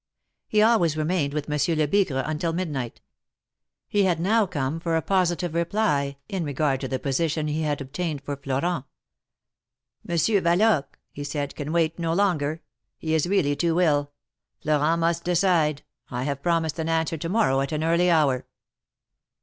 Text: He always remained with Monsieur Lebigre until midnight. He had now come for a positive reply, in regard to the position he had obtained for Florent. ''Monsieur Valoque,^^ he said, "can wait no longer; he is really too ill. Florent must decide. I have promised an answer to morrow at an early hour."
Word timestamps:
He 0.47 0.63
always 0.63 0.97
remained 0.97 1.31
with 1.31 1.47
Monsieur 1.47 1.75
Lebigre 1.75 2.23
until 2.25 2.53
midnight. 2.53 3.01
He 3.87 4.05
had 4.05 4.19
now 4.19 4.47
come 4.47 4.79
for 4.79 4.95
a 4.97 5.01
positive 5.03 5.53
reply, 5.53 6.17
in 6.27 6.43
regard 6.43 6.81
to 6.81 6.87
the 6.87 6.97
position 6.97 7.47
he 7.47 7.61
had 7.61 7.81
obtained 7.81 8.21
for 8.23 8.35
Florent. 8.35 8.85
''Monsieur 10.03 10.41
Valoque,^^ 10.41 10.95
he 11.11 11.23
said, 11.23 11.55
"can 11.55 11.71
wait 11.71 11.99
no 11.99 12.13
longer; 12.13 12.61
he 12.97 13.13
is 13.13 13.27
really 13.29 13.55
too 13.55 13.79
ill. 13.79 14.11
Florent 14.63 15.01
must 15.01 15.23
decide. 15.23 15.83
I 16.09 16.23
have 16.23 16.41
promised 16.41 16.79
an 16.79 16.89
answer 16.89 17.17
to 17.17 17.29
morrow 17.29 17.61
at 17.61 17.71
an 17.71 17.83
early 17.83 18.09
hour." 18.09 18.47